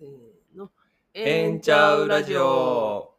[0.00, 0.70] せーの。
[1.12, 3.14] えんちゃうラジオ。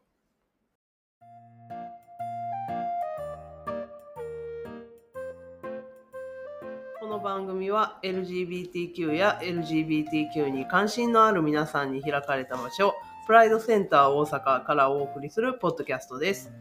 [7.01, 12.95] この番組は LGBTQ や LGBTQ に関心のある皆さんに開かれた場所、
[13.27, 16.53] プライドセンター大阪からお送りするポッドキャストです。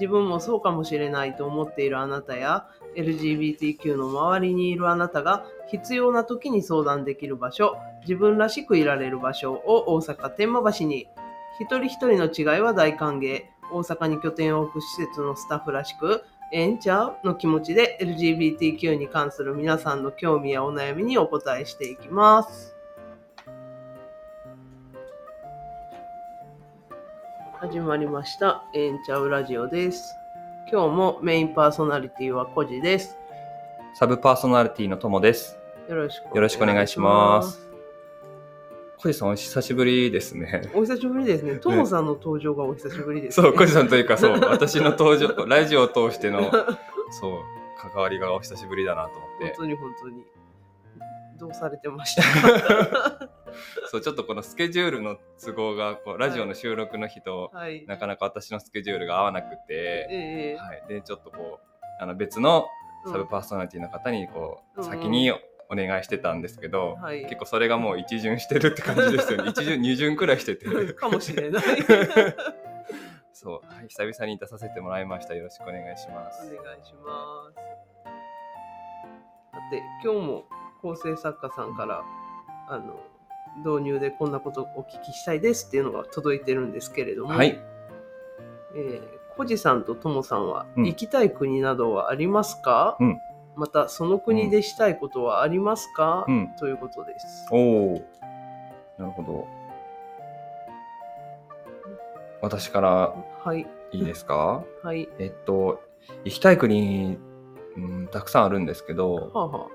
[0.00, 2.66] 自分もそうかもしれないと思っているあなたや
[2.96, 11.06] LGBTQ の周りにいるあなたが必要な時に相談できる場所、自分らしくいられる場所を大阪天満橋に
[11.60, 13.42] 一人一人の違いは大歓迎。
[13.72, 22.74] 大阪に拠点を置く施設のスタッフらしく、ええんちゃうの気持ちで LGBTQ に関する皆さんの興味やお悩みにお答えしていきます。
[27.60, 28.64] 始まりました。
[28.74, 30.19] ええんちゃうラジオです。
[30.72, 33.16] 今日もメインパーソナリティはコジです。
[33.94, 35.58] サブパーソナリティのともです。
[35.88, 37.68] よろしくよろしくお願いします。
[38.98, 40.70] 小路さんお久しぶりですね。
[40.72, 41.56] お久しぶりですね。
[41.56, 43.48] ともさんの登場がお久しぶりです、ね。
[43.48, 46.52] そう、小路さんというか、そう、私の登場、ラジオを通しての、
[47.10, 47.40] そう、
[47.76, 49.46] 関わりがお久しぶりだなと思って。
[49.46, 50.24] 本当に本当に。
[51.40, 52.22] どうされてました？
[53.90, 57.84] そう、ちょっとこのスケジュールの都合が、こうラジオの収録の日と、はい。
[57.86, 60.84] なかなか私のスケジュールが合わなくて、ええはい。
[60.88, 61.66] で、ちょっとこう、
[62.00, 62.66] あの別の
[63.04, 69.50] うんサブパーソナリティの方に、こう、うん先にお願いしてたんですけど、はい結構それがもう一巡してるって感じですよね。
[69.54, 70.66] 一巡、二巡くらいしてて。
[70.94, 71.62] かもしれない。
[73.32, 75.34] そう、はい、久々に出させてもらいました。
[75.34, 76.54] よろしくお願いします。
[76.54, 77.54] お願いします。
[79.52, 80.44] さて、今日も
[80.82, 82.02] 構成作家さんから、
[82.68, 83.00] あの、
[83.58, 87.60] 導入でこんなことお聞きしたいですっていうのが届いてるんですけれども、はい。
[88.74, 93.18] えー、コジさんとともさんは、うん行きたい国などはありますか、うん
[93.56, 96.48] また、その国でしたいことはありますか、うん。
[96.58, 97.46] ということです。
[97.50, 97.56] お
[97.94, 98.02] お。
[98.96, 99.46] なるほど。
[102.40, 103.66] 私からはい。
[103.92, 104.64] いいですか？
[104.82, 105.08] はい。
[105.18, 105.82] えっと、
[106.24, 107.18] 行きたい国、
[107.76, 109.66] うん、たくさんあるんですけど、はあ、は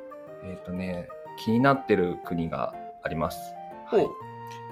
[0.44, 3.54] えっとね、気になってる国があります。
[3.96, 4.08] あ、はい。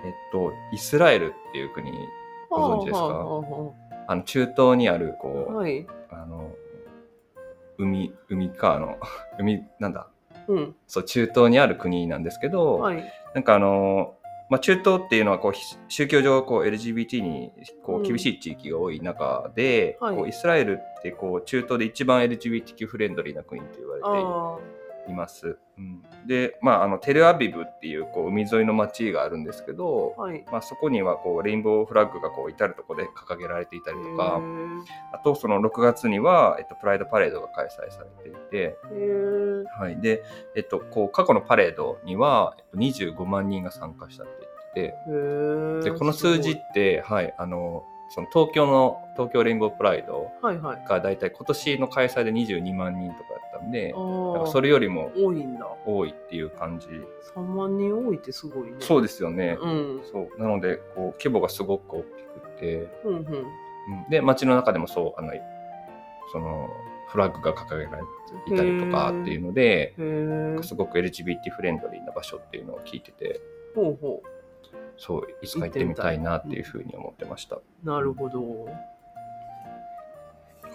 [0.06, 1.92] えっと、イスラエルっていう国、
[2.50, 3.06] ご存知ですか？
[3.08, 3.74] は
[4.08, 5.86] あの、中東にある、あこう、はい。
[6.10, 6.52] あの、
[7.78, 8.98] 海、海か、あの、
[9.40, 10.08] 海、なんだ、
[10.48, 10.76] うん。
[10.88, 13.04] そう、中東にある国なんですけど、はい。
[13.34, 14.16] なんかあの、
[14.50, 17.52] まあ、中東っていうのはこうひ宗教上こう LGBT に
[17.82, 24.58] こうんう厳しい地域が多い中で、はいこうイスラエルってこう中東で一番 LGBTQ フレンドリーな国と言われてあ
[25.08, 25.58] います。
[25.78, 30.46] うん、で、まあ、あのテルアビブっていうこう海沿いの町があるんですけど、あ、はい。
[30.52, 34.40] まあ、そこにはこうレインボーフラッグがこう至る所で掲げられていたりとか
[35.12, 38.78] あとその6月には、えっと、プライドパレードが開催されていて、
[39.80, 40.24] はい、で、
[40.56, 44.96] えっと、こう過去のパレードには、えっと、25万人が参加したって言ってて
[45.84, 50.30] でこの数字って、はい、あのその東京の東京レインボープライド。
[50.88, 55.68] が大体今年の開催で22万人とかやったんであなんかあ、それよりも多いんだ。
[55.84, 56.88] 多いっていう感じ
[57.36, 58.76] 3万人多いってすごいね。
[58.80, 60.02] そうですよね、うん。
[60.12, 63.16] そうなのでこう規模がすごく大きくて、うんうん。
[63.16, 63.46] うん
[64.10, 65.34] で街の中でもそうあの
[66.32, 66.70] その
[67.10, 68.04] フラッグが掲げられ
[68.46, 69.96] ていたりとかっていうので。
[70.62, 73.42] すごく LGBT フレンドリーな場所っていうのを聞いてて
[73.76, 74.22] ほうほ
[74.98, 77.64] そういつか行ってみたいなっていうふうに思ってました、う。
[77.84, 78.66] なるほど。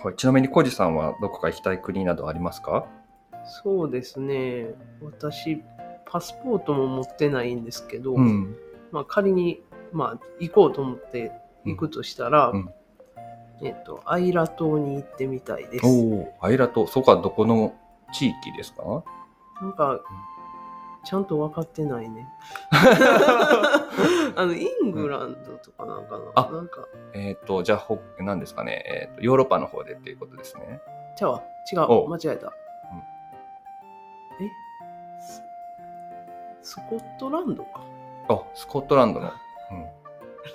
[0.03, 2.87] はい、ちなみにコジさんはどこか行きたい国などありますか？
[3.63, 4.75] そうですね。
[5.03, 5.63] 私、
[6.07, 8.57] パスポートも持ってないんですけど、うん
[8.93, 9.63] まあ仮に、
[9.93, 11.33] まあ行こうと思って
[11.65, 12.71] 行くとしたら、うん
[13.63, 15.87] えっと、アイラ島に行ってみたいです。
[15.87, 17.75] おおアイラ島そこはどこの
[18.13, 19.03] 地域ですか？
[19.61, 20.01] なんか、
[21.05, 22.29] ちゃんと分かってないね。
[22.71, 26.25] あの、イングランドとかなんかな？
[26.35, 30.81] あなんか、えっ、とじゃあほ何ですかね、えーとヨーロッパの方でっていうことですね
[31.17, 31.43] ちゃうわ。
[31.73, 32.09] 違おう。
[32.09, 32.53] 間違えた。
[34.41, 34.51] え？
[35.21, 35.43] ス
[36.63, 37.81] スコットランドか。
[38.29, 39.33] あスコットランドの、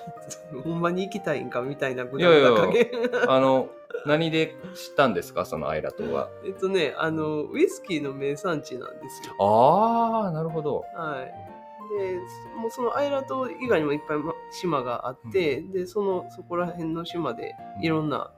[0.64, 2.50] ほんまに行きたいんかみたいなぐいやいやいや。
[2.50, 2.90] だ加減。
[3.22, 3.68] うん、あの
[4.06, 5.44] 何で知ったんですか？
[5.44, 6.28] そのアイラ島は。
[6.44, 9.34] えっとね、あの、ウイスキーの名産地なんですよ。
[9.38, 10.84] ああなるほど。
[10.94, 11.54] はい。
[11.98, 12.14] で、
[12.56, 18.32] もうそのアイラ島以外にもいっぱいま島があって、で、その、そこら辺の島でいろんな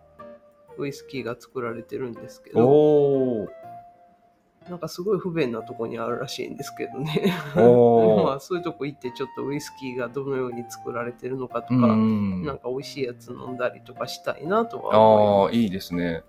[0.78, 3.48] ウイスキーが作られてるんですけど、おお
[4.68, 7.32] なんかすごい不便なとこにあるらしいんですけどね。
[7.54, 16.22] まあそういうとこ行ってちょっとウイスキーがどのように作られてるのかとうか、んなんか美味しいやつ飲んだりとかしたいなとは思いああいいですね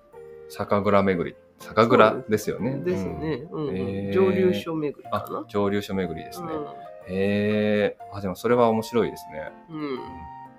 [0.49, 2.85] 酒蔵巡り酒蔵ですよねます。
[2.85, 3.47] ですね。
[3.51, 5.45] うん蒸留所巡りあかな。
[5.47, 6.65] 蒸留所巡りですね、うん
[7.09, 7.97] へえ。
[8.13, 9.51] あ、でもそれは面白いですね。
[9.69, 9.95] うん。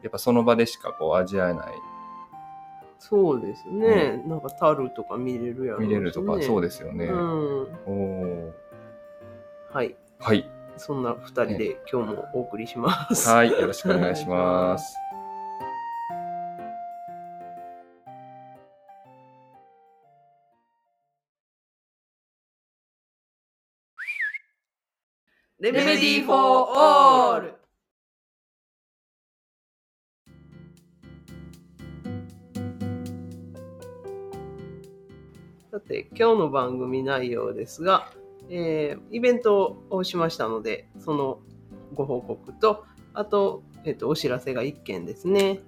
[0.03, 1.75] やっぱその場でしかこう味わえない、
[2.99, 4.23] そうですね。
[4.27, 5.87] なんか樽とか見れるやろね。
[5.87, 7.07] 見れるとか、そうでですよね。
[7.07, 7.69] うん。
[7.87, 8.55] おお。
[9.73, 9.97] はい。
[10.19, 10.51] はい。
[10.77, 13.29] そんな二人で今日もお送りします。
[13.29, 13.51] はい。
[13.51, 14.97] よろしくお願いします。
[25.61, 27.58] レメディー・フォー・オール
[35.79, 38.11] さて、今日の番組内容ですが、
[38.51, 41.39] えーイベントをしましたので、その
[41.95, 42.85] ご報告と、
[43.15, 45.61] あと、えっ、と、お知らせが1件ですね。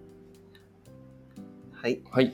[1.71, 2.01] はい。
[2.11, 2.33] はい。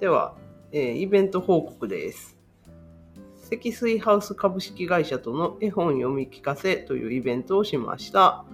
[0.00, 0.38] では、
[0.72, 2.38] えーイベント報告です。
[3.34, 8.46] 積水ハウス株式会社との絵本読み聞かせというイベントをしました。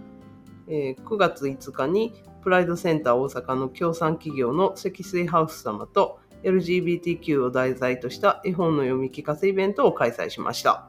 [0.66, 2.12] えー9月5日に
[2.42, 10.88] プライドセンター大阪の協賛企業の積水ハウス様と LGBTQ を題材とした絵本の読み聞かせイベントを開催しました。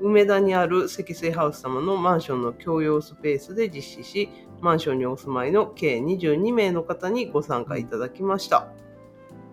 [0.00, 4.28] 梅田にある積水ハウス様のマンションの共用スペースで実施し、
[4.62, 8.68] マンションにお住まいの計22名の方にご参加いただきました。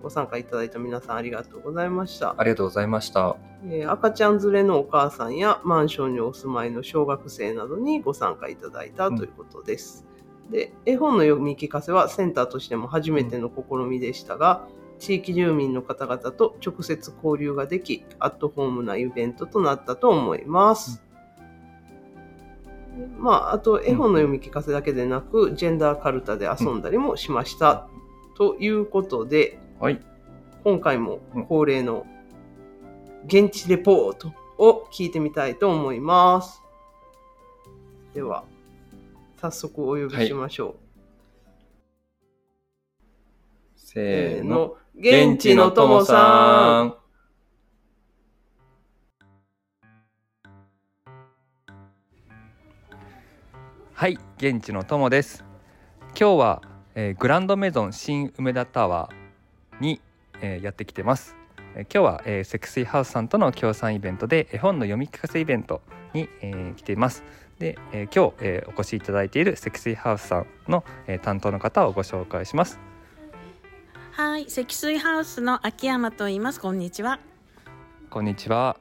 [0.02, 2.34] ご参加いただいた皆さんありがとうございました。
[2.38, 3.36] ありがとうございました。
[3.66, 10.06] えー赤ちゃん連れのお母さんやマンションにお住まいの小学生などにご参加いただいたということです。
[10.52, 14.68] で絵本の読み聞かせはセンターとしても初めての試みでしたが、
[15.00, 21.04] 地域住民の方々と直接交流ができアットホームなイベントとなったと思います。
[23.20, 27.88] まあ、あと絵本の読み聞かせだけでなく、ジェンダーカルタで遊んだりもしました。
[28.36, 30.00] ということで、はい。
[30.64, 32.06] 今回も恒例の
[33.26, 36.64] 現地レポートを聞いてみたいと思います。
[38.14, 38.46] では、
[39.40, 40.76] 早速お呼びしましょう。
[43.76, 44.76] せーの。。
[44.96, 46.88] 現地のともさん。
[46.88, 46.96] ん。
[53.94, 55.44] はい、現地のともです。
[56.20, 56.62] 今日は、
[56.96, 60.02] えーグランドメゾン新梅田タワーに、
[60.42, 61.36] えーやってきてます。
[61.76, 65.82] えー今日は、えーセクシーハウスさんとの協賛イベントで絵本の読み聞かせイベント
[66.14, 67.24] に、えー来ています。
[67.60, 72.80] で、えー今日、えーお越しいただいているセクシーハウスさんの、えー担当の方をご紹介します。
[74.12, 76.60] はい、積水ハウスの秋山と言います。
[76.60, 77.20] こんにちは。
[78.10, 78.78] こんにちは。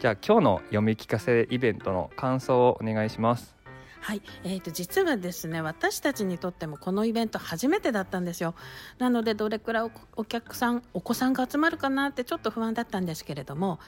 [0.00, 3.60] じゃあ今日の読み聞かせイベントの感想をお願いします。
[4.00, 8.54] はい、えー、と実はですね私たちにとってもこのイベント初めてだったんですよ
[8.98, 13.78] なのでどれくらいおお客さんお子さんが集まるかなってちょっと不安だったんですけれども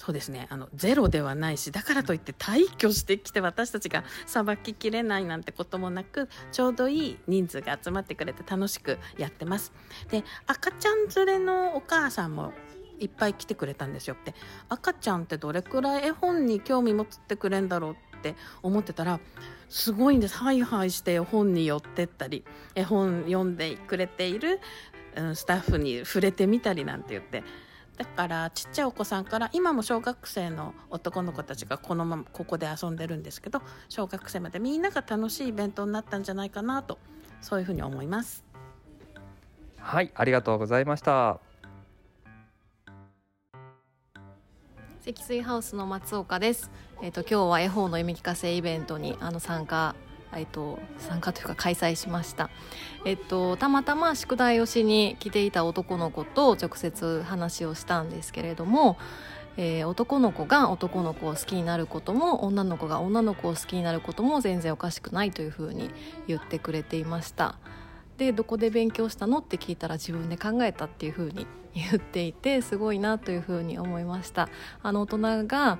[0.00, 0.46] そうですね。
[0.48, 9.74] あのゼロではないしだからといって退去してきて私たちがさばききれないなんてこともなくちょうどいい人数が集まってくれて楽しくやってます。
[10.10, 12.54] で赤ちゃん連れのお母さんも
[12.98, 14.14] いっぱい来てくれたんですよ。
[14.14, 14.34] って
[14.70, 19.20] 赤ちゃんってどれくらい絵本に興味持ってくれんだろうって思ってたら
[19.68, 20.38] すごいんです。
[20.38, 22.42] ハイハイして本に寄ってったり
[22.74, 24.60] 絵本読んでくれている、
[25.14, 27.44] うん、スタッフに触れてみたりなんて言って。
[28.00, 36.98] だからちっちゃいお子さんから今も小学生の男の子たちがこのままここで遊んでるんですけど小学生までみんなが楽しいイベントになったんじゃないかなと
[37.42, 38.42] そういうふうに思います。
[39.76, 41.40] はい、ありがとうございました。
[45.02, 46.70] 積水ハウスの松岡です。
[47.02, 49.94] えっ、と今日は絵本の読み聞かせイベントにあの参加
[50.34, 52.50] えっ、と参加というか開催しました。
[53.04, 58.96] えっ、とたまたま宿題をしに来ていた男の子と直接話をしたんですけれども。
[59.56, 65.90] えー男の子が男の子を好きになることも女の子が女の子を好きになることも全然おかしくないというふうに
[66.28, 67.56] 言ってくれていました
[68.16, 74.48] でどこで勉強したのって聞いたら自分で考えたっていうふうに言っていてすごいなというふうに思いました
[74.82, 75.78] あの大人が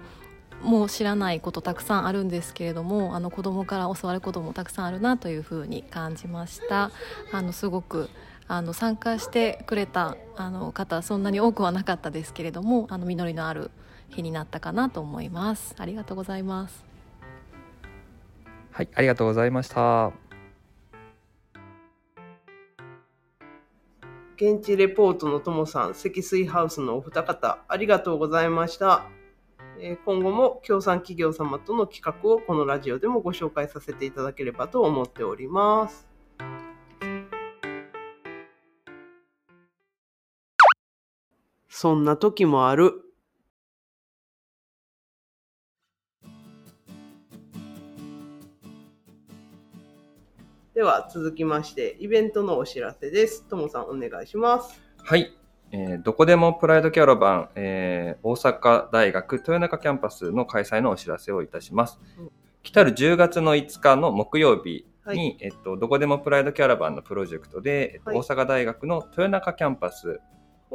[0.63, 6.91] もう知らないことたくさんあるんですけれどもあの子供から教わることもたくさんあるなというふうに感じました
[7.33, 8.11] あのすごく
[8.47, 13.71] あの参加してくれたあの方そんなに多くはなかったですけれどもあの実りのある
[14.09, 16.91] 日になったかなと思いますありがとうございます
[18.73, 20.13] はい、ありがとうございました。
[24.37, 29.05] 現地レポートのともさん、積水ハウスのお二方、ありがとうございました。
[29.83, 36.07] え今後も協賛企業様との企画をこのラジオでもご紹介させていただければと思っております。
[41.69, 42.93] そんな時もある。
[50.75, 53.49] では続きましてイベントのお知らせです。
[53.49, 54.79] ともさんお願いします。
[54.99, 55.33] はい、
[55.73, 62.31] えーどこでもプライドキャラバン、えー大阪大学豊中キャンパスの開催のお知らせをいたしますうん。
[62.63, 70.21] 来たる10月の5日の木曜日に、はいえっと、どこでもプライドキャラバンのプロジェクトで、えっとはい大阪大学の豊中キャンパス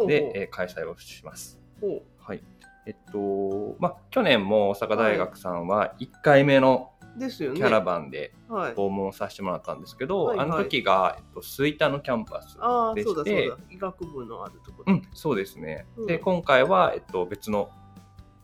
[0.07, 1.59] で、えー開催をします。
[1.81, 2.43] ほはい。
[2.87, 7.57] えっと、まあ、去年も大阪大学さんは1回目のうですよね。
[7.57, 8.73] キャラバンではい。
[8.75, 13.63] 訪問させてもらったんですけど、はいはいあの時が、えっと、吹田のキャンパスああ、でそうだしてそうだ。
[13.71, 14.93] 医学部のあるところ。
[14.93, 15.85] うん、そうですね。
[15.97, 17.69] うんで、今回は、えっと、別の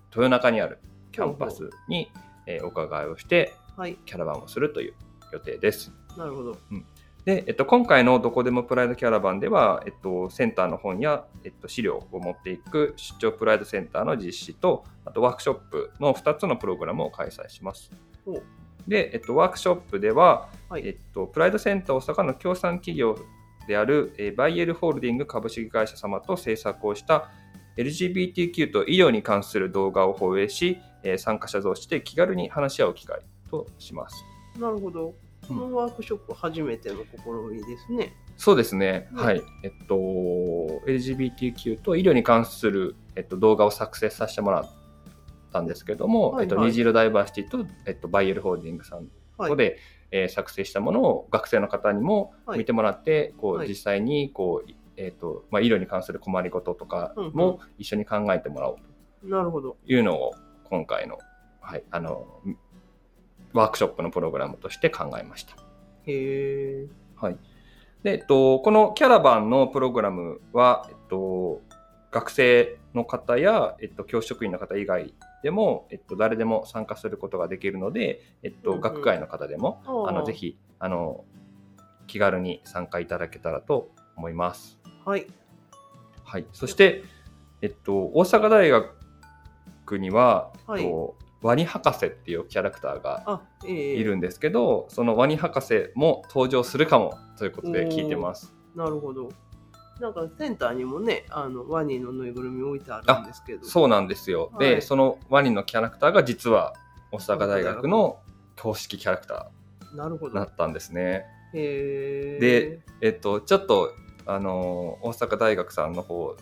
[0.09, 0.79] 豊中にある
[1.11, 2.11] キャンパスに、
[2.47, 3.97] えーお伺いをして、はい。
[4.05, 4.93] キャラバンをするという
[5.31, 5.93] 予定です。
[6.17, 6.57] なるほど。
[7.25, 17.91] で、えっと、今回のどこでもプライドキャラバンでは、えっと、センターの本や、えっと、資料を持っていく出張プライドセンターの実施と、あとワークショップの2つのプログラムを開催します
[18.25, 18.43] ほう。
[18.87, 20.87] で、えっと、ワークショップでは、はい。
[20.87, 23.17] えっと、プライドセンター大阪の協賛企業
[23.67, 27.29] である、えーバイエルホールディング株式会社様と制作をした
[27.77, 34.23] LGBTQ と医療に関する動画を放映し、えー参加者同士で気軽に話し合う機会とします。
[34.59, 35.13] なるほど。
[35.47, 38.13] このワークショップ初めての試みですね。
[38.37, 39.09] そうですね。
[39.13, 39.41] うんはい。
[39.63, 39.95] えっと、
[40.87, 44.80] LGBTQ と医療に関する、えっと、動画を作成させてもらっ
[45.51, 49.07] たんですけども、はいはいえっと、ニジールダイバーシティと、えっと、バイエルホールディングさんはい。
[49.37, 49.77] ここで、
[50.11, 58.77] えー作成したものを学生の方にもはい見てもらって、こはいう実際にこう、いえーとまあ、医療に関する困りごととかも一緒に考えてもらおう。
[59.23, 60.33] というのを
[60.65, 61.17] 今回の,、
[61.61, 62.41] はい、あの
[63.53, 65.55] ワークショップのプログラムとして考えました。
[66.05, 66.87] へえ。
[67.15, 67.37] はい
[68.03, 71.61] でえっと、このキャラバンのプログラムは、えっと、
[72.09, 80.33] 学生の方や、えっと、教職員の方以外でも、えっと、誰でも参加することができるので、えっと、うんうん学外の方でもあのぜ。
[80.33, 81.23] ひあの
[82.07, 84.79] 気軽に参加いただけたらと思います。
[85.05, 85.27] はい。
[86.23, 87.03] はい、そして、
[87.61, 98.53] えっと、大阪大学には、はいえっと、ワニ博士っていうキャラクターがいるんですけど、そのワニ博士も登場するかもということで聞いてます。
[98.75, 99.29] なるほど。
[100.01, 103.65] なんかセンターにもね、あのワニのぬいぐるみ置いてあるんですけど。
[103.65, 104.51] そうなんですよ。
[104.59, 106.73] で、はいそのワニのキャラクターが実は
[107.11, 108.19] 大阪大学の
[108.59, 109.51] 公式キャラクタ
[109.93, 110.33] なるほど。
[110.33, 111.25] ーだったんですね。
[111.53, 113.93] で、えっと、ちょっと、
[114.25, 116.35] あの大阪大学さんの方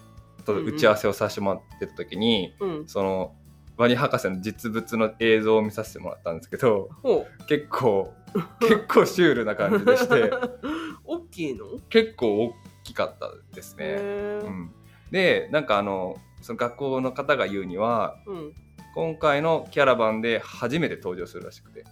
[0.45, 2.87] と打ち合わせをさせてもらってた時に、うん。
[2.87, 3.35] その
[3.75, 8.13] ワニ博士の実物の映像を見させてもらったんですけどほ結構
[8.59, 10.29] 結構シュールな感じでして
[11.05, 11.65] 大きいの？
[11.89, 12.53] 結構大
[12.89, 13.95] きかったですね。
[13.95, 14.71] うん、
[15.11, 18.53] でなんかあのその学校の方が言うにはうん。
[18.95, 21.85] 今回のキャラバンで初めて登場するらしくて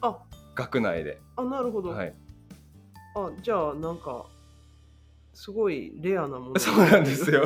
[0.00, 0.18] あ、
[0.54, 1.20] 学内で。
[1.36, 1.90] あ、なるほど。
[1.90, 2.14] はい、
[3.14, 4.26] あ、じゃあなんか
[5.34, 6.58] すごいレアなもの。
[6.58, 7.44] そうなんですよ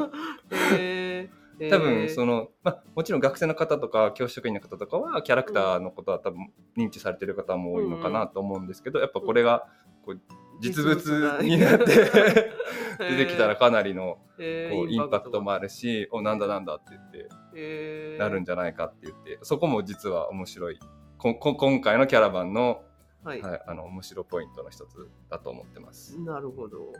[0.72, 1.70] へえ。
[1.70, 2.34] 多分その。
[2.34, 9.66] の、まあ、もちろん学生の方とか教職員の方とかはキャラクターのことは多分認知されてる方も多いのかなと思うんですけど、やっぱこれが
[10.06, 10.20] こう
[10.60, 11.04] 実物
[11.42, 11.84] になって
[12.98, 20.78] 出てきたらかなりのへこうインパクトもああるし、おなんだなんだって言ってるなるんじゃないかって言ってそこも実は面白い
[21.18, 22.82] ここ今回のキャラバンの,、
[23.24, 23.42] はい。
[23.42, 26.18] はい、あの面白ポイントの一つだと思ってます。
[26.20, 26.92] なるほど。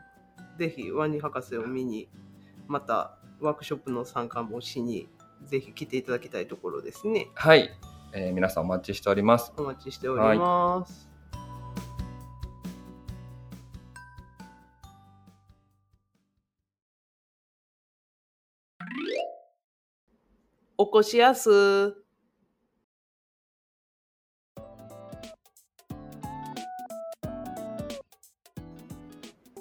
[0.58, 2.08] ぜひワニ博士を見に、
[2.66, 5.08] またワークショップの参加もしに、
[5.44, 7.28] ぜひ来ていただきたいところですね。
[7.34, 7.70] はい、
[8.12, 9.52] えー皆さんお待ちしております。
[9.56, 11.15] お待ちしております。
[20.78, 21.95] おこしやす。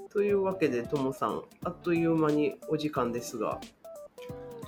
[0.10, 3.60] というわけで、ともさん、あっという間にお時間ですが、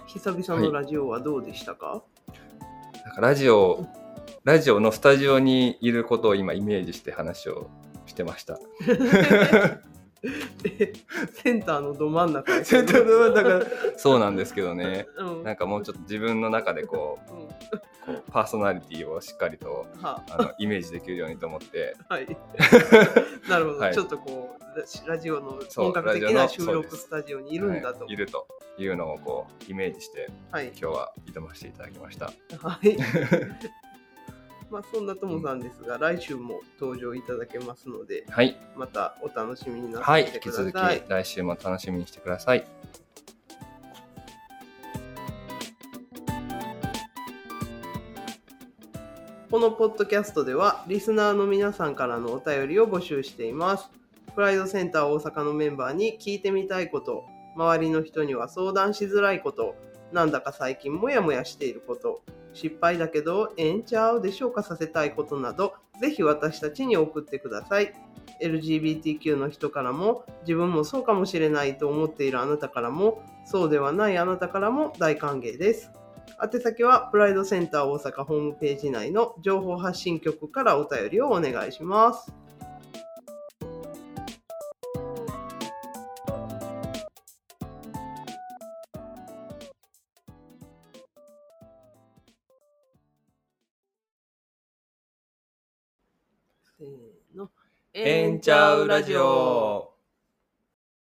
[0.07, 2.03] 久々のラジオはどうでしたか、
[3.03, 3.85] なんかラジオ
[4.45, 7.69] ラジオのスタジオにいることを今イメージして話を
[8.05, 8.57] してました。
[10.63, 10.93] で
[11.33, 13.65] センターのど真ん中やセンターの真ん中
[13.97, 15.07] そうなんですけどね。
[15.17, 22.27] うんなんかもうちょっと自分の中でこううんこうパーソナリティをしっかりとはあのイメージできるようにと思ってはい。
[23.49, 28.05] なるほど、はいちょっとこうラジオの本格的な収録スタジオにいるんだと。
[28.05, 28.47] はいいると
[28.77, 30.67] いうのをこうイメージしてはい。
[30.67, 32.31] 今日は挑ませていただきました。
[32.59, 32.97] はい。
[34.69, 40.65] まあそんなともさんですが、来週も登場いただけますので、はい、またお楽しみになはい、ってください。
[40.65, 42.65] 続き来週も楽しみにしてください。
[49.49, 53.89] このポッドキャストではリスナーの皆さんからのお便りを募集しています。
[54.35, 57.23] プライドセンター大阪のメンバーに聞いてみたいこと、
[57.55, 59.75] 周りの人には相談しづらいこと、
[60.11, 62.21] なんだか最近モヤモヤしていること、
[62.53, 67.93] 失敗だけどええんちゃうで消化させたいことなど、ぜひ私たちに送ってください。
[68.41, 75.91] LGBTQ の人からも自分もそうかもしれないと思っているあなたからもそうではないあなたからも大歓迎です。
[76.43, 82.31] 宛先はプライドセンター大阪ホームページ内の情報発信局からお便りをお願いします。
[98.37, 99.86] んちゃうラジオ。